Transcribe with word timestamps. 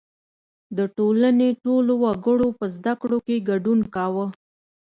•د 0.77 0.79
ټولنې 0.97 1.49
ټولو 1.65 1.93
وګړو 2.03 2.49
په 2.59 2.65
زدهکړو 2.75 3.17
کې 3.27 3.45
ګډون 3.49 3.79
کاوه. 3.95 4.25